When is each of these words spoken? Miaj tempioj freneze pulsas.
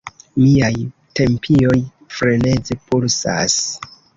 Miaj 0.43 0.71
tempioj 1.19 1.77
freneze 2.17 2.79
pulsas. 2.89 3.63